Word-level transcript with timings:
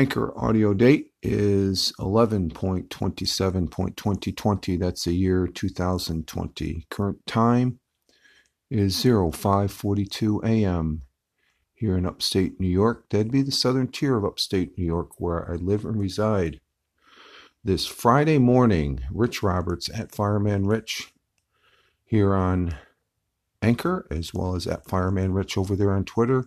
Anchor 0.00 0.32
audio 0.34 0.72
date 0.72 1.12
is 1.22 1.92
11.27.2020. 2.00 4.78
That's 4.78 5.04
the 5.04 5.12
year 5.12 5.46
2020. 5.46 6.86
Current 6.88 7.26
time 7.26 7.80
is 8.70 9.02
0542 9.02 10.40
a.m. 10.42 11.02
here 11.74 11.98
in 11.98 12.06
upstate 12.06 12.58
New 12.58 12.66
York. 12.66 13.10
That'd 13.10 13.30
be 13.30 13.42
the 13.42 13.52
southern 13.52 13.88
tier 13.88 14.16
of 14.16 14.24
upstate 14.24 14.78
New 14.78 14.86
York 14.86 15.20
where 15.20 15.52
I 15.52 15.56
live 15.56 15.84
and 15.84 16.00
reside. 16.00 16.62
This 17.62 17.84
Friday 17.84 18.38
morning, 18.38 19.00
Rich 19.12 19.42
Roberts 19.42 19.90
at 19.92 20.14
Fireman 20.14 20.66
Rich 20.66 21.12
here 22.06 22.34
on 22.34 22.74
Anchor, 23.60 24.06
as 24.10 24.32
well 24.32 24.56
as 24.56 24.66
at 24.66 24.88
Fireman 24.88 25.34
Rich 25.34 25.58
over 25.58 25.76
there 25.76 25.92
on 25.92 26.06
Twitter 26.06 26.46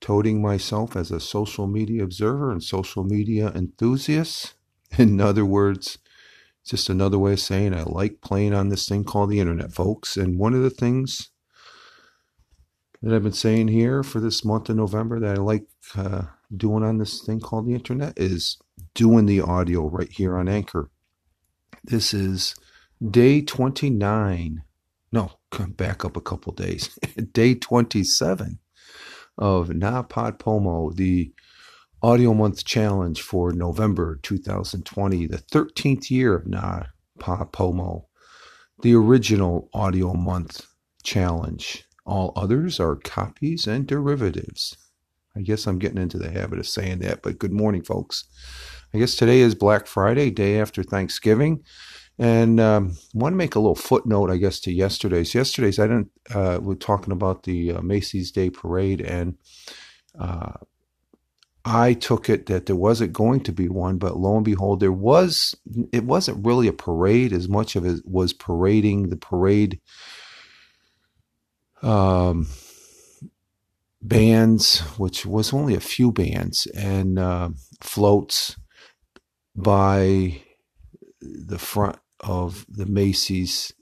toting 0.00 0.42
myself 0.42 0.96
as 0.96 1.10
a 1.10 1.20
social 1.20 1.66
media 1.66 2.02
observer 2.02 2.50
and 2.50 2.62
social 2.62 3.04
media 3.04 3.50
enthusiast. 3.54 4.54
In 4.98 5.20
other 5.20 5.44
words, 5.44 5.98
just 6.64 6.88
another 6.88 7.18
way 7.18 7.34
of 7.34 7.40
saying 7.40 7.74
I 7.74 7.82
like 7.82 8.20
playing 8.20 8.54
on 8.54 8.68
this 8.68 8.88
thing 8.88 9.04
called 9.04 9.30
the 9.30 9.40
internet, 9.40 9.72
folks. 9.72 10.16
And 10.16 10.38
one 10.38 10.54
of 10.54 10.62
the 10.62 10.70
things 10.70 11.30
that 13.02 13.14
I've 13.14 13.22
been 13.22 13.32
saying 13.32 13.68
here 13.68 14.02
for 14.02 14.20
this 14.20 14.44
month 14.44 14.70
of 14.70 14.76
November 14.76 15.20
that 15.20 15.38
I 15.38 15.40
like 15.40 15.66
uh, 15.94 16.22
doing 16.56 16.82
on 16.82 16.98
this 16.98 17.22
thing 17.24 17.40
called 17.40 17.66
the 17.66 17.74
internet 17.74 18.14
is 18.16 18.58
doing 18.94 19.26
the 19.26 19.42
audio 19.42 19.88
right 19.88 20.10
here 20.10 20.38
on 20.38 20.48
Anchor. 20.48 20.90
This 21.82 22.14
is 22.14 22.54
day 23.10 23.42
29. 23.42 24.62
No, 25.12 25.32
come 25.50 25.72
back 25.72 26.04
up 26.04 26.16
a 26.16 26.22
couple 26.22 26.52
days. 26.52 26.98
day 27.32 27.54
27 27.54 28.58
of 29.38 29.68
NaPodPoMo, 29.68 30.94
the 30.96 31.32
Audio 32.02 32.34
Month 32.34 32.64
Challenge 32.64 33.20
for 33.22 33.52
November 33.52 34.20
2020, 34.22 35.26
the 35.26 35.38
13th 35.38 36.10
year 36.10 36.34
of 36.34 36.44
NaPodPoMo, 36.44 38.04
the 38.82 38.94
original 38.94 39.68
Audio 39.74 40.14
Month 40.14 40.66
Challenge. 41.02 41.84
All 42.06 42.32
others 42.36 42.80
are 42.80 42.96
copies 42.96 43.66
and 43.66 43.86
derivatives. 43.86 44.76
I 45.36 45.40
guess 45.40 45.66
I'm 45.66 45.78
getting 45.78 45.98
into 46.02 46.18
the 46.18 46.30
habit 46.30 46.58
of 46.58 46.68
saying 46.68 47.00
that, 47.00 47.22
but 47.22 47.38
good 47.38 47.52
morning, 47.52 47.82
folks. 47.82 48.24
I 48.94 48.98
guess 48.98 49.16
today 49.16 49.40
is 49.40 49.54
Black 49.54 49.86
Friday, 49.86 50.30
day 50.30 50.60
after 50.60 50.82
Thanksgiving. 50.82 51.64
And 52.18 52.60
um, 52.60 52.92
I 52.96 53.18
want 53.18 53.32
to 53.32 53.36
make 53.36 53.56
a 53.56 53.60
little 53.60 53.74
footnote, 53.74 54.30
I 54.30 54.36
guess, 54.36 54.60
to 54.60 54.72
yesterday's. 54.72 55.34
Yesterday's, 55.34 55.78
I 55.78 55.88
didn't. 55.88 56.10
Uh, 56.32 56.60
we're 56.62 56.74
talking 56.74 57.12
about 57.12 57.42
the 57.42 57.72
uh, 57.72 57.82
Macy's 57.82 58.30
Day 58.30 58.50
Parade, 58.50 59.00
and 59.00 59.36
uh, 60.18 60.52
I 61.64 61.94
took 61.94 62.30
it 62.30 62.46
that 62.46 62.66
there 62.66 62.76
wasn't 62.76 63.12
going 63.12 63.40
to 63.40 63.52
be 63.52 63.68
one, 63.68 63.98
but 63.98 64.16
lo 64.16 64.36
and 64.36 64.44
behold, 64.44 64.78
there 64.78 64.92
was. 64.92 65.56
It 65.92 66.04
wasn't 66.04 66.46
really 66.46 66.68
a 66.68 66.72
parade 66.72 67.32
as 67.32 67.48
much 67.48 67.74
of 67.74 67.84
it 67.84 68.02
was 68.04 68.32
parading 68.32 69.08
the 69.08 69.16
parade. 69.16 69.80
Um, 71.82 72.46
bands, 74.00 74.80
which 74.98 75.26
was 75.26 75.52
only 75.52 75.74
a 75.74 75.80
few 75.80 76.12
bands, 76.12 76.66
and 76.66 77.18
uh, 77.18 77.48
floats 77.80 78.56
by 79.56 80.42
the 81.20 81.58
front 81.58 81.96
of 82.24 82.66
the 82.68 82.86
Macy's 82.86 83.72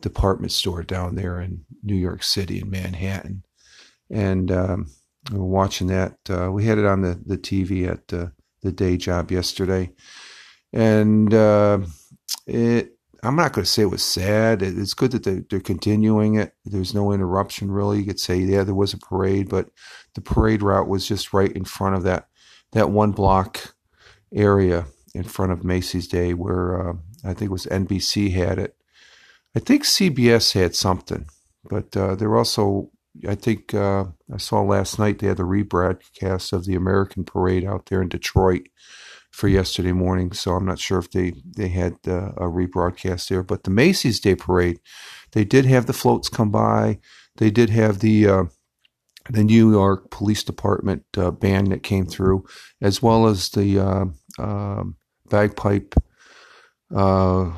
department 0.00 0.52
store 0.52 0.82
down 0.82 1.14
there 1.14 1.40
in 1.40 1.64
New 1.82 1.94
York 1.94 2.22
City 2.22 2.60
in 2.60 2.70
Manhattan. 2.70 3.42
And 4.10 4.52
um, 4.52 4.86
we 5.32 5.38
were 5.38 5.46
watching 5.46 5.88
that. 5.88 6.18
Uh, 6.28 6.50
we 6.52 6.64
had 6.64 6.78
it 6.78 6.84
on 6.84 7.02
the, 7.02 7.20
the 7.24 7.38
TV 7.38 7.88
at 7.88 8.12
uh, 8.12 8.28
the 8.62 8.72
day 8.72 8.96
job 8.96 9.30
yesterday. 9.30 9.90
And 10.72 11.32
uh, 11.32 11.80
it, 12.46 12.96
I'm 13.22 13.36
not 13.36 13.52
going 13.52 13.64
to 13.64 13.70
say 13.70 13.82
it 13.82 13.86
was 13.86 14.04
sad. 14.04 14.62
It's 14.62 14.94
good 14.94 15.12
that 15.12 15.24
they're, 15.24 15.44
they're, 15.48 15.60
continuing 15.60 16.36
it. 16.36 16.52
There's 16.64 16.94
no 16.94 17.12
interruption, 17.12 17.70
really. 17.70 17.98
You 17.98 18.04
could 18.04 18.20
say, 18.20 18.36
yeah, 18.36 18.62
there 18.62 18.74
was 18.74 18.92
a 18.92 18.98
parade, 18.98 19.48
but 19.48 19.70
the 20.14 20.20
parade 20.20 20.62
route 20.62 20.88
was 20.88 21.08
just 21.08 21.32
right 21.32 21.50
in 21.50 21.64
front 21.64 21.96
of 21.96 22.02
that 22.04 22.28
that 22.72 22.90
one 22.90 23.12
block 23.12 23.74
area 24.34 24.86
in 25.14 25.22
front 25.22 25.52
of 25.52 25.64
Macy's 25.64 26.06
Day, 26.06 26.34
where 26.34 26.90
uh, 26.90 26.92
I 27.26 27.34
think 27.34 27.50
it 27.50 27.52
was 27.52 27.66
NBC 27.66 28.32
had 28.32 28.58
it. 28.58 28.76
I 29.54 29.60
think 29.60 29.84
CBS 29.84 30.52
had 30.52 30.74
something, 30.74 31.26
but 31.68 31.96
uh, 31.96 32.14
they're 32.14 32.36
also. 32.36 32.90
I 33.26 33.34
think 33.34 33.72
uh, 33.72 34.04
I 34.30 34.36
saw 34.36 34.60
last 34.60 34.98
night 34.98 35.18
they 35.20 35.28
had 35.28 35.38
the 35.38 35.44
rebroadcast 35.44 36.52
of 36.52 36.66
the 36.66 36.74
American 36.74 37.24
Parade 37.24 37.64
out 37.64 37.86
there 37.86 38.02
in 38.02 38.10
Detroit 38.10 38.68
for 39.30 39.48
yesterday 39.48 39.92
morning. 39.92 40.32
So 40.32 40.52
I'm 40.52 40.66
not 40.66 40.78
sure 40.78 40.98
if 40.98 41.10
they 41.10 41.32
they 41.44 41.68
had 41.68 41.94
uh, 42.06 42.32
a 42.36 42.42
rebroadcast 42.42 43.28
there, 43.28 43.42
but 43.42 43.64
the 43.64 43.70
Macy's 43.70 44.20
Day 44.20 44.34
Parade, 44.34 44.80
they 45.32 45.44
did 45.44 45.64
have 45.64 45.86
the 45.86 45.94
floats 45.94 46.28
come 46.28 46.50
by. 46.50 46.98
They 47.36 47.50
did 47.50 47.70
have 47.70 48.00
the 48.00 48.28
uh, 48.28 48.44
the 49.30 49.44
New 49.44 49.70
York 49.70 50.10
Police 50.10 50.44
Department 50.44 51.04
uh, 51.16 51.30
band 51.30 51.72
that 51.72 51.82
came 51.82 52.06
through, 52.06 52.44
as 52.80 53.02
well 53.02 53.26
as 53.26 53.50
the 53.50 53.78
uh, 53.78 54.04
um, 54.38 54.96
bagpipe 55.28 55.94
uh, 56.94 57.50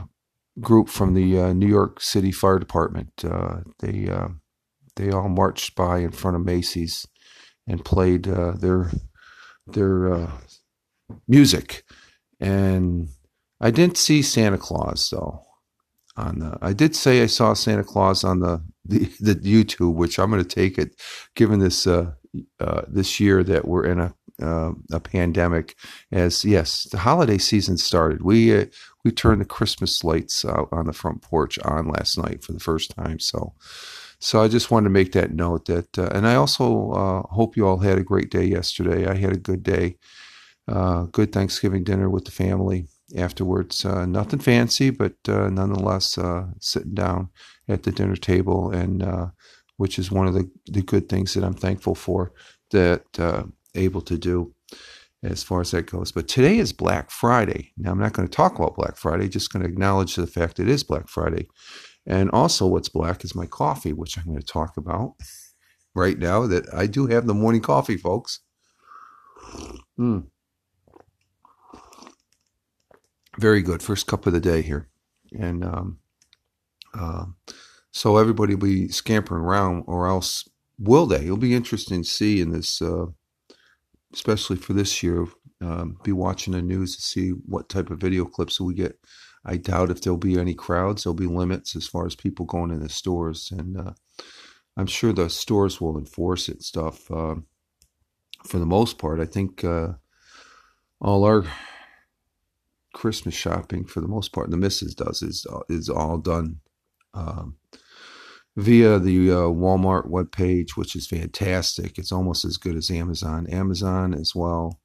group 0.60 0.88
from 0.88 1.14
the 1.14 1.40
uh, 1.40 1.52
New 1.52 1.66
York 1.66 2.00
City 2.00 2.32
Fire 2.32 2.58
Department. 2.58 3.12
Uh, 3.24 3.58
they 3.80 4.08
uh, 4.08 4.28
they 4.96 5.10
all 5.10 5.28
marched 5.28 5.74
by 5.74 5.98
in 5.98 6.12
front 6.12 6.36
of 6.36 6.44
Macy's 6.44 7.06
and 7.66 7.84
played 7.84 8.28
uh, 8.28 8.52
their 8.52 8.90
their 9.66 10.12
uh, 10.12 10.30
music, 11.26 11.84
and 12.40 13.08
I 13.60 13.70
didn't 13.70 13.98
see 13.98 14.22
Santa 14.22 14.58
Claus 14.58 15.08
though. 15.10 15.44
On 16.16 16.40
the, 16.40 16.58
I 16.60 16.72
did 16.72 16.96
say 16.96 17.22
I 17.22 17.26
saw 17.26 17.54
Santa 17.54 17.84
Claus 17.84 18.24
on 18.24 18.40
the 18.40 18.62
the, 18.84 19.10
the 19.20 19.34
YouTube, 19.34 19.94
which 19.94 20.18
I'm 20.18 20.30
going 20.30 20.42
to 20.42 20.48
take 20.48 20.78
it, 20.78 21.00
given 21.36 21.60
this 21.60 21.86
this 22.88 23.20
year 23.20 23.44
that 23.44 23.66
we're 23.66 23.86
in 23.86 24.00
a 24.00 24.14
uh, 24.42 24.72
a 24.92 25.00
pandemic 25.00 25.76
as 26.12 26.44
yes 26.44 26.84
the 26.90 26.98
holiday 26.98 27.38
season 27.38 27.76
started 27.76 28.22
we 28.22 28.56
uh, 28.56 28.66
we 29.04 29.10
turned 29.10 29.40
the 29.40 29.44
christmas 29.44 30.02
lights 30.04 30.44
out 30.44 30.68
on 30.72 30.86
the 30.86 30.92
front 30.92 31.22
porch 31.22 31.58
on 31.60 31.88
last 31.88 32.18
night 32.18 32.42
for 32.42 32.52
the 32.52 32.60
first 32.60 32.94
time 32.96 33.18
so 33.18 33.54
so 34.18 34.42
i 34.42 34.48
just 34.48 34.70
wanted 34.70 34.84
to 34.84 34.90
make 34.90 35.12
that 35.12 35.32
note 35.32 35.66
that 35.66 35.98
uh, 35.98 36.08
and 36.12 36.26
i 36.26 36.34
also 36.34 36.90
uh, 36.92 37.22
hope 37.34 37.56
you 37.56 37.66
all 37.66 37.78
had 37.78 37.98
a 37.98 38.04
great 38.04 38.30
day 38.30 38.44
yesterday. 38.44 39.06
I 39.06 39.14
had 39.14 39.32
a 39.32 39.38
good 39.38 39.62
day 39.62 39.96
uh, 40.66 41.04
good 41.04 41.32
thanksgiving 41.32 41.82
dinner 41.82 42.10
with 42.10 42.26
the 42.26 42.30
family 42.30 42.88
afterwards. 43.16 43.86
Uh, 43.86 44.04
nothing 44.04 44.38
fancy 44.38 44.90
but 44.90 45.14
nonetheless 45.26 46.18
sitting 46.60 46.94
down 46.94 47.30
at 47.66 47.84
the 47.84 47.92
dinner 47.92 48.16
table 48.16 48.70
and 48.70 49.02
which 49.76 49.98
is 49.98 50.10
one 50.10 50.26
of 50.26 50.34
the, 50.34 50.50
the 50.66 50.82
good 50.82 51.08
things 51.08 51.34
that 51.34 51.44
i'm 51.44 51.54
thankful 51.54 51.94
for 51.94 52.32
that 52.70 53.02
able 53.74 54.00
to 54.02 54.18
do 54.18 54.52
as 55.22 55.42
far 55.42 55.60
as 55.60 55.72
that 55.72 55.90
goes. 55.90 56.12
But 56.12 56.28
today 56.28 56.58
is 56.58 56.72
Black 56.72 57.10
Friday. 57.10 57.72
Now, 57.76 57.90
I'm 57.90 57.98
not 57.98 58.12
going 58.12 58.28
to 58.28 58.34
talk 58.34 58.56
about 58.56 58.76
Black 58.76 58.96
Friday, 58.96 59.28
just 59.28 59.52
going 59.52 59.62
to 59.62 59.68
acknowledge 59.68 60.14
the 60.14 60.26
fact 60.26 60.60
it 60.60 60.68
is 60.68 60.84
Black 60.84 61.08
Friday. 61.08 61.48
And 62.06 62.30
also, 62.30 62.66
what's 62.66 62.88
black 62.88 63.24
is 63.24 63.34
my 63.34 63.46
coffee, 63.46 63.92
which 63.92 64.16
I'm 64.16 64.24
going 64.24 64.40
to 64.40 64.46
talk 64.46 64.76
about 64.76 65.14
right 65.94 66.18
now. 66.18 66.46
That 66.46 66.72
I 66.72 66.86
do 66.86 67.06
have 67.08 67.26
the 67.26 67.34
morning 67.34 67.60
coffee, 67.60 67.96
folks. 67.96 68.40
Mm. 69.98 70.26
Very 73.38 73.60
good. 73.62 73.82
First 73.82 74.06
cup 74.06 74.26
of 74.26 74.32
the 74.32 74.40
day 74.40 74.62
here. 74.62 74.88
And 75.38 75.64
um, 75.64 75.98
uh, 76.94 77.26
so 77.92 78.16
everybody 78.16 78.54
will 78.54 78.66
be 78.68 78.88
scampering 78.88 79.42
around, 79.42 79.84
or 79.86 80.08
else 80.08 80.48
will 80.78 81.06
they? 81.06 81.24
It'll 81.24 81.36
be 81.36 81.54
interesting 81.54 82.02
to 82.02 82.08
see 82.08 82.40
in 82.40 82.52
this. 82.52 82.80
Uh, 82.80 83.06
especially 84.12 84.56
for 84.56 84.72
this 84.72 85.02
year, 85.02 85.26
um, 85.60 85.98
be 86.02 86.12
watching 86.12 86.52
the 86.52 86.62
news 86.62 86.96
to 86.96 87.02
see 87.02 87.30
what 87.30 87.68
type 87.68 87.90
of 87.90 87.98
video 87.98 88.24
clips 88.24 88.60
we 88.60 88.74
get. 88.74 88.98
I 89.44 89.56
doubt 89.56 89.90
if 89.90 90.00
there'll 90.00 90.18
be 90.18 90.38
any 90.38 90.54
crowds. 90.54 91.04
There'll 91.04 91.14
be 91.14 91.26
limits 91.26 91.74
as 91.76 91.86
far 91.86 92.06
as 92.06 92.14
people 92.14 92.44
going 92.46 92.70
in 92.70 92.80
the 92.80 92.88
stores, 92.88 93.50
and 93.56 93.76
uh, 93.76 93.92
I'm 94.76 94.86
sure 94.86 95.12
the 95.12 95.30
stores 95.30 95.80
will 95.80 95.98
enforce 95.98 96.48
it. 96.48 96.62
Stuff 96.62 97.10
uh, 97.10 97.36
for 98.44 98.58
the 98.58 98.66
most 98.66 98.98
part. 98.98 99.20
I 99.20 99.24
think 99.24 99.64
uh, 99.64 99.94
all 101.00 101.24
our 101.24 101.44
Christmas 102.94 103.34
shopping, 103.34 103.84
for 103.84 104.00
the 104.00 104.08
most 104.08 104.32
part, 104.32 104.50
the 104.50 104.56
missus 104.56 104.94
does 104.94 105.22
is 105.22 105.46
is 105.68 105.88
all 105.88 106.18
done 106.18 106.60
um, 107.14 107.56
via 108.58 108.98
the 108.98 109.30
uh, 109.30 109.36
Walmart 109.46 110.10
webpage, 110.10 110.70
which 110.70 110.96
is 110.96 111.06
fantastic. 111.06 111.96
It's 111.96 112.10
almost 112.10 112.44
as 112.44 112.56
good 112.56 112.74
as 112.74 112.90
Amazon. 112.90 113.46
Amazon 113.46 114.12
as 114.12 114.34
well, 114.34 114.80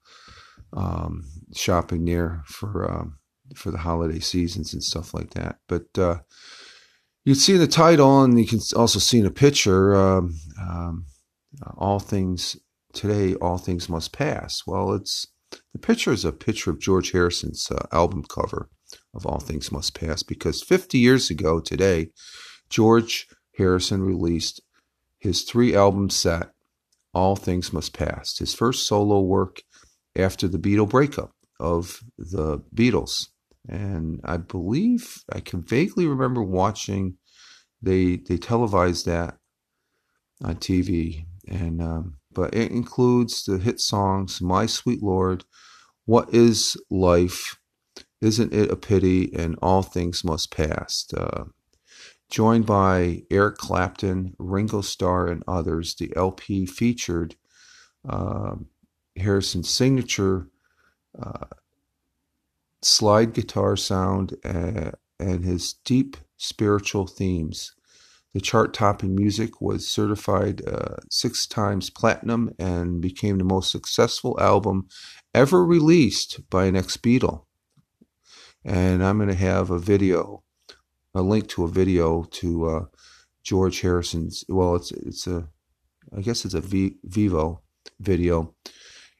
um, 0.73 1.23
shopping 1.55 2.05
there 2.05 2.43
for 2.45 2.89
um, 2.89 3.17
for 3.55 3.71
the 3.71 3.79
holiday 3.79 4.19
seasons 4.19 4.73
and 4.73 4.83
stuff 4.83 5.13
like 5.13 5.31
that. 5.31 5.57
But 5.67 5.87
uh, 5.97 6.19
you 7.25 7.33
can 7.33 7.39
see 7.39 7.57
the 7.57 7.67
title, 7.67 8.23
and 8.23 8.39
you 8.39 8.45
can 8.45 8.59
also 8.75 8.99
see 8.99 9.19
in 9.19 9.25
a 9.25 9.31
picture. 9.31 9.95
Um, 9.95 10.35
um, 10.61 11.05
all 11.75 11.99
things 11.99 12.55
today, 12.93 13.33
all 13.35 13.57
things 13.57 13.89
must 13.89 14.13
pass. 14.13 14.61
Well, 14.67 14.93
it's 14.93 15.25
the 15.73 15.79
picture 15.79 16.11
is 16.11 16.25
a 16.25 16.31
picture 16.31 16.69
of 16.69 16.79
George 16.79 17.11
Harrison's 17.11 17.71
uh, 17.71 17.87
album 17.91 18.23
cover 18.23 18.69
of 19.15 19.25
All 19.25 19.39
Things 19.39 19.71
Must 19.71 19.99
Pass 19.99 20.21
because 20.21 20.61
50 20.61 20.99
years 20.99 21.31
ago 21.31 21.59
today, 21.59 22.09
George 22.69 23.27
Harrison 23.57 24.03
released 24.03 24.61
his 25.19 25.43
three 25.43 25.75
album 25.75 26.09
set, 26.09 26.51
All 27.13 27.35
Things 27.35 27.71
Must 27.71 27.93
Pass, 27.93 28.37
his 28.37 28.53
first 28.53 28.87
solo 28.87 29.21
work 29.21 29.61
after 30.15 30.47
the 30.47 30.59
Beatle 30.59 30.89
breakup 30.89 31.31
of 31.59 31.99
the 32.17 32.59
Beatles. 32.75 33.29
And 33.67 34.19
I 34.23 34.37
believe 34.37 35.23
I 35.31 35.39
can 35.39 35.61
vaguely 35.61 36.05
remember 36.05 36.43
watching 36.43 37.17
they 37.81 38.15
they 38.15 38.37
televised 38.37 39.05
that 39.05 39.37
on 40.43 40.55
TV, 40.55 41.25
and 41.47 41.81
um, 41.81 42.17
but 42.31 42.53
it 42.53 42.71
includes 42.71 43.43
the 43.43 43.57
hit 43.57 43.79
songs 43.79 44.41
"My 44.41 44.65
Sweet 44.65 45.03
Lord," 45.03 45.43
"What 46.05 46.33
Is 46.33 46.77
Life," 46.89 47.57
"Isn't 48.21 48.53
It 48.53 48.71
a 48.71 48.75
Pity," 48.75 49.33
and 49.33 49.57
"All 49.61 49.83
Things 49.83 50.23
Must 50.23 50.49
Pass." 50.51 51.05
Uh, 51.15 51.45
joined 52.33 52.65
by 52.65 53.21
Eric 53.29 53.57
Clapton, 53.57 54.35
Ringo 54.39 54.81
Starr, 54.81 55.27
and 55.27 55.43
others, 55.47 55.93
the 55.93 56.11
LP 56.15 56.65
featured 56.65 57.35
uh, 58.09 58.55
Harrison's 59.15 59.69
signature 59.69 60.47
uh, 61.21 61.45
slide 62.81 63.33
guitar 63.33 63.77
sound 63.77 64.35
uh, 64.43 64.89
and 65.19 65.45
his 65.45 65.73
deep 65.85 66.17
spiritual 66.35 67.05
themes. 67.05 67.75
The 68.33 68.41
chart 68.41 68.73
topping 68.73 69.13
music 69.13 69.61
was 69.61 69.87
certified 69.87 70.67
uh, 70.67 70.95
six 71.11 71.45
times 71.45 71.91
platinum 71.91 72.55
and 72.57 72.99
became 72.99 73.37
the 73.37 73.43
most 73.43 73.69
successful 73.69 74.35
album 74.41 74.87
ever 75.35 75.63
released 75.63 76.49
by 76.49 76.65
an 76.65 76.75
ex 76.75 76.97
Beatle. 76.97 77.45
And 78.65 79.05
I'm 79.05 79.17
going 79.17 79.29
to 79.29 79.35
have 79.35 79.69
a 79.69 79.77
video, 79.77 80.42
a 81.13 81.21
link 81.21 81.47
to 81.49 81.63
a 81.63 81.69
video 81.69 82.23
to 82.23 82.65
uh, 82.65 82.85
George 83.43 83.81
Harrison's. 83.81 84.43
Well, 84.47 84.75
it's 84.75 84.91
it's 84.91 85.27
a, 85.27 85.47
I 86.15 86.21
guess 86.21 86.45
it's 86.45 86.53
a 86.53 86.61
v, 86.61 86.97
Vevo 87.07 87.59
video 87.99 88.53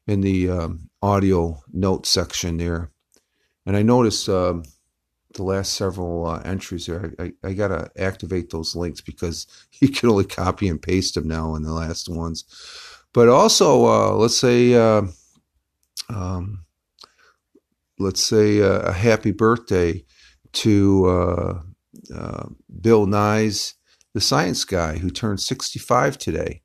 in 0.08 0.22
the 0.22 0.50
um, 0.50 0.90
audio 1.02 1.62
note 1.72 2.06
section 2.06 2.58
there. 2.58 2.92
And 3.66 3.78
I 3.78 3.82
noticed 3.82 4.28
um, 4.28 4.64
the 5.34 5.44
last 5.44 5.74
several 5.74 6.28
uh, 6.28 6.42
entries 6.44 6.86
there. 6.86 7.14
I, 7.20 7.24
I, 7.24 7.32
I 7.50 7.54
got 7.54 7.70
to 7.70 7.90
activate 7.98 8.50
those 8.50 8.76
links 8.76 9.02
because 9.02 9.48
you 9.80 9.90
can 9.90 10.10
only 10.10 10.26
copy 10.26 10.68
and 10.68 10.82
paste 10.82 11.16
them 11.16 11.28
now 11.28 11.56
in 11.56 11.64
the 11.64 11.74
last 11.74 12.10
ones. 12.10 12.46
But 13.14 13.30
also, 13.30 13.86
uh, 13.86 14.16
let's 14.16 14.38
say, 14.38 14.74
uh, 14.74 15.04
um, 16.10 16.66
let's 18.00 18.24
say 18.24 18.62
uh, 18.62 18.80
a 18.80 18.92
happy 18.92 19.32
birthday 19.32 20.04
to 20.54 21.64
uh, 22.12 22.18
uh, 22.18 22.46
Bill 22.82 23.06
Nye's 23.06 23.76
the 24.14 24.22
science 24.22 24.64
guy 24.64 24.98
who 24.98 25.10
turned 25.10 25.40
65 25.40 26.18
today. 26.18 26.62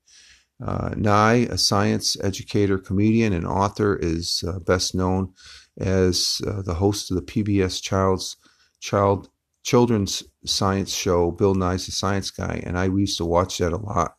Uh, 0.64 0.92
Nye, 0.96 1.46
a 1.50 1.56
science 1.56 2.16
educator, 2.22 2.78
comedian, 2.78 3.32
and 3.32 3.46
author, 3.46 3.96
is 3.96 4.44
best 4.66 4.94
known 4.94 5.32
as 5.78 6.42
the 6.42 6.74
host 6.74 7.10
of 7.10 7.16
the 7.16 7.22
PBS 7.22 7.80
Child's 7.80 8.36
child 8.80 9.30
children's 9.68 10.22
science 10.46 10.94
show, 10.94 11.30
Bill 11.30 11.54
Nye's 11.54 11.84
the 11.84 11.92
Science 11.92 12.30
Guy, 12.30 12.62
and 12.64 12.78
I 12.78 12.86
used 12.86 13.18
to 13.18 13.26
watch 13.26 13.58
that 13.58 13.74
a 13.74 13.76
lot 13.76 14.14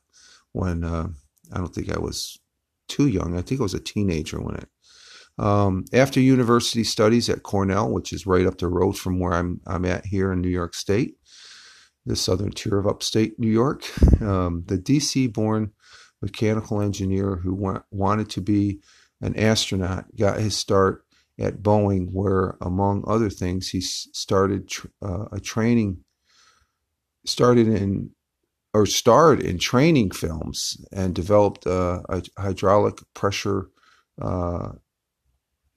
when 0.52 0.84
uh, 0.84 1.08
I 1.52 1.58
don't 1.58 1.74
think 1.74 1.92
I 1.92 2.00
was 2.00 2.40
too 2.88 3.08
young. 3.08 3.36
I 3.36 3.42
think 3.42 3.60
I 3.60 3.64
was 3.64 3.74
a 3.74 3.80
teenager 3.80 4.40
when 4.40 4.56
it. 4.56 4.70
Um, 5.40 5.86
after 5.94 6.20
university 6.20 6.84
studies 6.84 7.30
at 7.30 7.44
Cornell, 7.44 7.90
which 7.90 8.12
is 8.12 8.28
right 8.28 8.46
up 8.46 8.58
the 8.58 8.68
road 8.68 8.98
from 8.98 9.20
where 9.20 9.34
I'm 9.34 9.62
I'm 9.66 9.86
at 9.86 10.06
here 10.06 10.34
in 10.34 10.42
New 10.42 10.50
York 10.50 10.74
State, 10.74 11.16
the 12.06 12.18
southern 12.18 12.52
tier 12.52 12.78
of 12.78 12.86
upstate 12.86 13.40
New 13.40 13.50
York, 13.50 13.84
um, 14.22 14.64
the 14.68 14.78
DC-born 14.78 15.72
mechanical 16.22 16.82
engineer 16.82 17.38
who 17.38 17.54
wa- 17.54 17.82
wanted 17.90 18.30
to 18.32 18.42
be 18.42 18.80
an 19.22 19.38
astronaut 19.38 20.06
got 20.18 20.40
his 20.40 20.58
start 20.58 21.06
at 21.40 21.64
Boeing, 21.64 22.10
where, 22.12 22.58
among 22.62 23.06
other 23.08 23.30
things, 23.30 23.70
he 23.70 23.80
started 23.80 24.70
uh, 25.02 25.26
a 25.32 25.40
training, 25.40 26.00
started 27.26 27.70
in, 27.70 28.10
or 28.74 28.86
starred 28.86 29.40
in 29.40 29.58
training 29.58 30.12
films 30.12 30.78
and 30.92 31.16
developed 31.16 31.66
uh, 31.66 32.02
a 32.10 32.24
hydraulic 32.38 32.98
pressure 33.14 33.70
uh, 34.22 34.72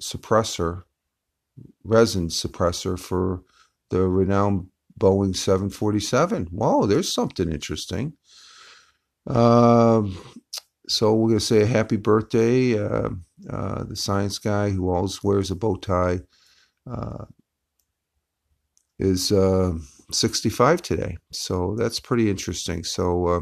suppressor, 0.02 0.82
resin 1.84 2.28
suppressor 2.28 2.98
for 2.98 3.42
the 3.90 4.02
renowned 4.02 4.68
Boeing 4.98 5.34
747. 5.34 6.46
Whoa, 6.46 6.86
there's 6.86 7.12
something 7.12 7.50
interesting. 7.50 8.14
Um, 9.26 10.18
so 10.88 11.14
we're 11.14 11.28
going 11.28 11.38
to 11.38 11.44
say 11.44 11.62
a 11.62 11.66
happy 11.66 11.96
birthday. 11.96 12.78
Uh, 12.78 13.10
uh, 13.48 13.84
the 13.84 13.96
science 13.96 14.38
guy 14.38 14.70
who 14.70 14.90
always 14.90 15.22
wears 15.22 15.50
a 15.50 15.56
bow 15.56 15.76
tie 15.76 16.20
uh, 16.90 17.24
is 18.98 19.32
uh, 19.32 19.72
65 20.10 20.82
today. 20.82 21.16
So 21.30 21.76
that's 21.76 22.00
pretty 22.00 22.28
interesting. 22.28 22.84
So 22.84 23.26
uh, 23.26 23.40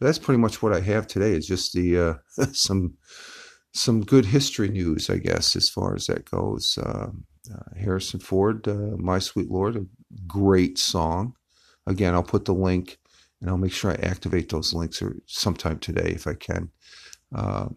that's 0.00 0.18
pretty 0.18 0.40
much 0.40 0.62
what 0.62 0.72
I 0.72 0.80
have 0.80 1.06
today. 1.06 1.32
Is 1.32 1.46
just 1.46 1.72
the 1.72 1.98
uh, 1.98 2.14
some 2.52 2.94
some 3.74 4.02
good 4.02 4.26
history 4.26 4.68
news, 4.68 5.10
I 5.10 5.18
guess, 5.18 5.56
as 5.56 5.68
far 5.68 5.94
as 5.94 6.06
that 6.06 6.30
goes. 6.30 6.78
Harrison 7.76 8.20
Ford, 8.20 8.66
"My 8.98 9.18
Sweet 9.18 9.50
Lord," 9.50 9.76
a 9.76 9.86
great 10.26 10.78
song. 10.78 11.34
Again, 11.86 12.14
I'll 12.14 12.22
put 12.22 12.46
the 12.46 12.54
link 12.54 12.98
and 13.40 13.50
I'll 13.50 13.58
make 13.58 13.72
sure 13.72 13.90
I 13.90 13.96
activate 13.96 14.48
those 14.48 14.72
links 14.72 15.02
or 15.02 15.16
sometime 15.26 15.78
today 15.78 16.12
if 16.14 16.26
I 16.26 16.32
can. 16.34 16.70
Uh, 17.34 17.68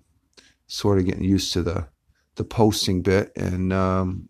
sort 0.67 0.97
of 0.97 1.05
getting 1.05 1.25
used 1.25 1.51
to 1.53 1.61
the 1.63 1.87
the 2.35 2.43
posting 2.45 3.01
bit, 3.01 3.31
and 3.35 3.73
um, 3.73 4.29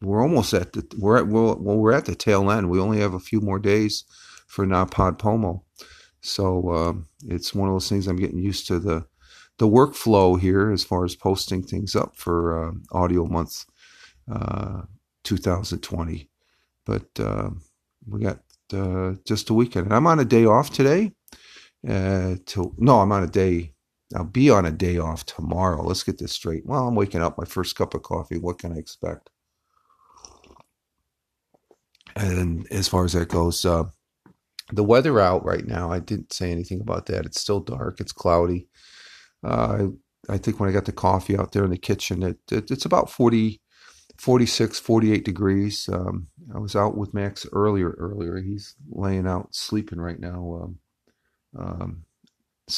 we're 0.00 0.22
almost 0.22 0.54
at 0.54 0.72
the 0.72 0.84
we're 0.98 1.18
at 1.18 1.28
well, 1.28 1.56
we're 1.56 1.92
at 1.92 2.06
the 2.06 2.14
tail 2.16 2.50
end. 2.50 2.70
We 2.70 2.80
only 2.80 2.98
have 2.98 3.14
a 3.14 3.20
few 3.20 3.40
more 3.40 3.58
days 3.58 4.04
for 4.48 4.66
NaPodPoMo, 4.66 5.62
so 6.20 6.68
uh, 6.70 6.94
it's 7.28 7.54
one 7.54 7.68
of 7.68 7.74
those 7.74 7.88
things 7.88 8.08
I'm 8.08 8.16
getting 8.16 8.38
used 8.38 8.66
to 8.68 8.80
the 8.80 9.06
the 9.62 9.68
workflow 9.68 10.40
here 10.40 10.72
as 10.72 10.82
far 10.82 11.04
as 11.04 11.14
posting 11.14 11.62
things 11.62 11.94
up 11.94 12.16
for 12.16 12.66
uh, 12.66 12.72
Audio 12.90 13.26
Month 13.26 13.64
uh, 14.28 14.82
2020. 15.22 16.28
But 16.84 17.06
uh, 17.20 17.50
we 18.08 18.22
got 18.22 18.40
uh, 18.72 19.12
just 19.24 19.50
a 19.50 19.54
weekend, 19.54 19.86
and 19.86 19.94
I'm 19.94 20.08
on 20.08 20.18
a 20.18 20.24
day 20.24 20.46
off 20.46 20.70
today. 20.70 21.12
Uh, 21.88 22.34
to 22.46 22.74
no, 22.76 22.98
I'm 22.98 23.12
on 23.12 23.22
a 23.22 23.28
day 23.28 23.72
I'll 24.16 24.24
be 24.24 24.50
on 24.50 24.66
a 24.66 24.72
day 24.72 24.98
off 24.98 25.24
tomorrow. 25.26 25.80
Let's 25.84 26.02
get 26.02 26.18
this 26.18 26.32
straight. 26.32 26.66
Well, 26.66 26.88
I'm 26.88 26.96
waking 26.96 27.22
up, 27.22 27.38
my 27.38 27.44
first 27.44 27.76
cup 27.76 27.94
of 27.94 28.02
coffee. 28.02 28.38
What 28.38 28.58
can 28.58 28.72
I 28.72 28.78
expect? 28.78 29.30
And 32.16 32.66
as 32.72 32.88
far 32.88 33.04
as 33.04 33.12
that 33.12 33.28
goes, 33.28 33.64
uh, 33.64 33.84
the 34.72 34.82
weather 34.82 35.20
out 35.20 35.44
right 35.44 35.64
now, 35.64 35.92
I 35.92 36.00
didn't 36.00 36.32
say 36.32 36.50
anything 36.50 36.80
about 36.80 37.06
that. 37.06 37.26
It's 37.26 37.40
still 37.40 37.60
dark, 37.60 38.00
it's 38.00 38.10
cloudy. 38.10 38.66
Uh, 39.44 39.88
I, 40.28 40.38
think 40.38 40.60
when 40.60 40.68
I 40.68 40.72
got 40.72 40.84
the 40.84 40.92
coffee 40.92 41.36
out 41.36 41.52
there 41.52 41.64
in 41.64 41.70
the 41.70 41.78
kitchen, 41.78 42.22
it, 42.22 42.38
it 42.50 42.70
it's 42.70 42.84
about 42.84 43.10
40, 43.10 43.60
46, 44.18 44.78
48 44.78 45.24
degrees. 45.24 45.88
Um, 45.92 46.28
I 46.54 46.58
was 46.58 46.76
out 46.76 46.96
with 46.96 47.14
Max 47.14 47.46
earlier. 47.52 47.90
Earlier, 47.98 48.40
he's 48.40 48.76
laying 48.90 49.26
out 49.26 49.54
sleeping 49.54 50.00
right 50.00 50.20
now. 50.20 50.62
Um, 50.62 50.78
um, 51.58 52.04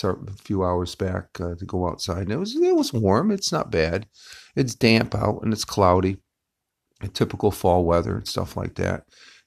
a 0.03 0.17
few 0.43 0.65
hours 0.65 0.95
back 0.95 1.41
uh, 1.41 1.55
to 1.55 1.65
go 1.65 1.87
outside, 1.89 2.23
and 2.23 2.33
it 2.33 2.39
was 2.39 2.57
it 2.57 2.75
was 2.75 2.93
warm. 2.93 3.31
It's 3.31 3.53
not 3.53 3.71
bad. 3.71 4.07
It's 4.57 4.75
damp 4.75 5.15
out 5.15 5.43
and 5.43 5.53
it's 5.53 5.65
cloudy, 5.65 6.19
typical 7.13 7.51
fall 7.51 7.85
weather 7.85 8.17
and 8.17 8.27
stuff 8.27 8.57
like 8.57 8.75
that. 8.77 9.05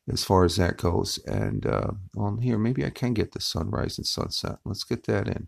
As 0.10 0.24
far 0.24 0.46
as 0.46 0.56
that 0.56 0.78
goes, 0.78 1.20
and 1.26 1.66
uh, 1.66 1.92
well, 2.16 2.38
here 2.42 2.58
maybe 2.58 2.86
I 2.86 2.92
can 2.92 3.14
get 3.14 3.34
the 3.34 3.42
sunrise 3.42 3.98
and 3.98 4.08
sunset. 4.08 4.58
Let's 4.64 4.86
get 4.86 5.04
that 5.08 5.28
in. 5.28 5.48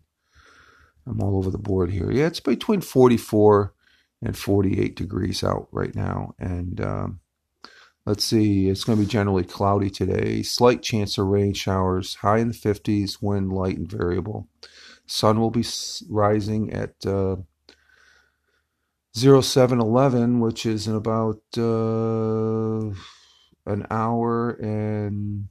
I'm 1.06 1.20
all 1.20 1.36
over 1.36 1.50
the 1.50 1.58
board 1.58 1.90
here. 1.90 2.10
Yeah, 2.10 2.26
it's 2.26 2.40
between 2.40 2.80
44 2.80 3.72
and 4.22 4.36
48 4.36 4.96
degrees 4.96 5.42
out 5.42 5.68
right 5.72 5.94
now, 5.94 6.34
and 6.38 6.80
um, 6.80 7.20
let's 8.06 8.24
see, 8.24 8.68
it's 8.68 8.84
going 8.84 8.98
to 8.98 9.04
be 9.04 9.10
generally 9.10 9.44
cloudy 9.44 9.90
today. 9.90 10.42
Slight 10.42 10.82
chance 10.82 11.18
of 11.18 11.26
rain 11.26 11.54
showers, 11.54 12.16
high 12.16 12.38
in 12.38 12.48
the 12.48 12.54
50s, 12.54 13.22
wind 13.22 13.52
light 13.52 13.78
and 13.78 13.90
variable. 13.90 14.48
Sun 15.06 15.40
will 15.40 15.50
be 15.50 15.64
rising 16.08 16.72
at 16.72 16.94
uh, 17.06 17.36
0711, 19.14 20.40
which 20.40 20.66
is 20.66 20.86
in 20.86 20.94
about 20.94 21.42
uh, 21.58 22.94
an 23.66 23.86
hour 23.90 24.50
and 24.50 25.48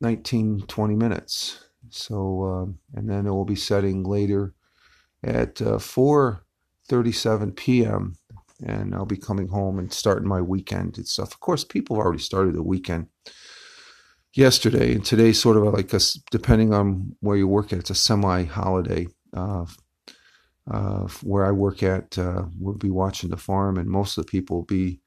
19, 0.00 0.62
20 0.68 0.94
minutes. 0.94 1.67
So, 1.90 2.44
um, 2.44 2.78
and 2.94 3.08
then 3.08 3.26
it 3.26 3.30
will 3.30 3.44
be 3.44 3.56
setting 3.56 4.04
later 4.04 4.54
at 5.22 5.60
uh, 5.62 5.78
4 5.78 6.44
37 6.88 7.52
p.m. 7.52 8.14
and 8.64 8.94
I'll 8.94 9.04
be 9.04 9.16
coming 9.16 9.48
home 9.48 9.78
and 9.78 9.92
starting 9.92 10.28
my 10.28 10.40
weekend 10.40 10.96
and 10.96 11.06
stuff. 11.06 11.32
Of 11.32 11.40
course, 11.40 11.64
people 11.64 11.96
have 11.96 12.04
already 12.04 12.22
started 12.22 12.54
the 12.54 12.62
weekend 12.62 13.08
yesterday, 14.34 14.94
and 14.94 15.04
today's 15.04 15.40
sort 15.40 15.56
of 15.56 15.64
like 15.74 15.92
a 15.92 16.00
depending 16.30 16.72
on 16.72 17.16
where 17.20 17.36
you 17.36 17.46
work 17.46 17.72
at, 17.72 17.80
it's 17.80 17.90
a 17.90 17.94
semi-holiday. 17.94 19.06
Uh, 19.34 19.66
uh, 20.70 21.08
where 21.22 21.46
I 21.46 21.50
work 21.50 21.82
at, 21.82 22.18
uh, 22.18 22.44
we'll 22.58 22.74
be 22.74 22.90
watching 22.90 23.30
the 23.30 23.36
farm, 23.36 23.78
and 23.78 23.88
most 23.88 24.18
of 24.18 24.26
the 24.26 24.30
people 24.30 24.58
will 24.58 24.64
be 24.64 25.00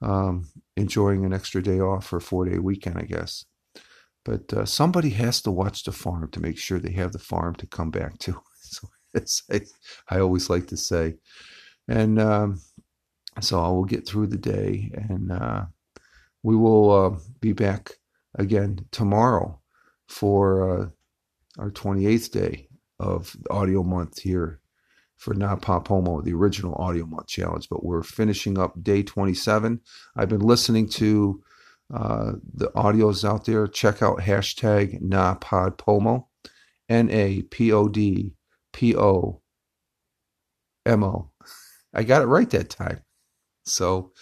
um, 0.00 0.48
enjoying 0.76 1.24
an 1.24 1.34
extra 1.34 1.62
day 1.62 1.80
off 1.80 2.06
for 2.06 2.16
a 2.16 2.20
four-day 2.20 2.58
weekend, 2.58 2.98
I 2.98 3.02
guess. 3.02 3.44
But 4.24 4.52
uh, 4.52 4.66
somebody 4.66 5.10
has 5.10 5.42
to 5.42 5.50
watch 5.50 5.84
the 5.84 5.92
farm 5.92 6.30
to 6.30 6.40
make 6.40 6.58
sure 6.58 6.78
they 6.78 6.92
have 6.92 7.12
the 7.12 7.18
farm 7.18 7.54
to 7.56 7.66
come 7.66 7.90
back 7.90 8.18
to. 8.20 8.40
so 8.60 8.88
I, 9.50 9.60
I, 10.08 10.20
always 10.20 10.48
like 10.48 10.68
to 10.68 10.76
say, 10.76 11.16
and 11.88 12.20
um, 12.20 12.60
so 13.40 13.60
I 13.60 13.68
will 13.68 13.84
get 13.84 14.06
through 14.06 14.28
the 14.28 14.38
day, 14.38 14.90
and 14.94 15.32
uh, 15.32 15.64
we 16.42 16.56
will 16.56 16.90
uh, 16.90 17.18
be 17.40 17.52
back 17.52 17.92
again 18.36 18.86
tomorrow 18.92 19.60
for 20.08 20.82
uh, 20.82 20.88
our 21.58 21.70
28th 21.70 22.30
day 22.30 22.68
of 22.98 23.36
audio 23.50 23.82
month 23.82 24.20
here 24.20 24.60
for 25.16 25.34
NaPoWoMo, 25.34 26.24
the 26.24 26.32
original 26.32 26.74
audio 26.76 27.06
month 27.06 27.28
challenge. 27.28 27.68
But 27.68 27.84
we're 27.84 28.02
finishing 28.02 28.58
up 28.58 28.82
day 28.82 29.02
27. 29.02 29.80
I've 30.16 30.28
been 30.28 30.40
listening 30.40 30.88
to 30.90 31.42
uh, 31.92 32.32
the 32.54 32.68
audios 32.68 33.28
out 33.28 33.44
there. 33.44 33.66
Check 33.66 34.02
out 34.02 34.20
hashtag 34.20 35.02
NaPodPoMo, 35.02 36.26
N 36.88 37.10
A 37.10 37.42
P 37.42 37.72
O 37.72 37.88
D 37.88 38.34
P 38.72 38.96
O 38.96 39.42
M 40.86 41.04
O. 41.04 41.30
I 41.94 42.02
got 42.02 42.22
it 42.22 42.26
right 42.26 42.48
that 42.50 42.70
time. 42.70 43.02
So, 43.64 44.12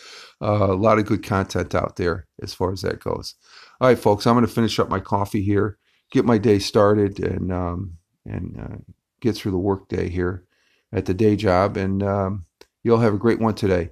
uh, 0.43 0.67
a 0.71 0.75
lot 0.75 0.99
of 0.99 1.07
good 1.07 1.25
content 1.25 1.75
out 1.75 1.97
there 1.97 2.27
as 2.43 2.53
far 2.53 2.73
as 2.73 2.83
that 2.83 3.01
goes. 3.01 3.37
All 3.81 3.89
right, 3.89 3.99
folks, 3.99 4.27
I'm 4.27 4.35
going 4.35 4.47
to 4.47 4.53
finish 4.53 4.79
up 4.79 4.91
my 4.91 5.01
coffee 5.01 5.43
here, 5.43 5.79
get 6.11 6.27
my 6.27 6.37
day 6.37 6.59
started, 6.59 7.21
and 7.21 7.53
um, 7.53 7.95
and 8.27 8.59
uh, 8.61 8.77
get 9.21 9.37
through 9.37 9.53
the 9.53 9.59
workday 9.59 10.09
here 10.09 10.45
at 10.93 11.07
the 11.07 11.15
day 11.15 11.37
job. 11.37 11.77
And 11.77 12.03
um, 12.03 12.45
you 12.83 12.93
all 12.93 13.01
have 13.01 13.15
a 13.15 13.19
great 13.19 13.41
one 13.41 13.55
today. 13.55 13.91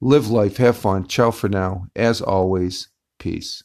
Live 0.00 0.28
life, 0.28 0.58
have 0.58 0.76
fun. 0.76 1.08
Ciao 1.08 1.30
for 1.30 1.48
now. 1.48 1.86
As 1.96 2.20
always, 2.20 2.88
peace. 3.18 3.62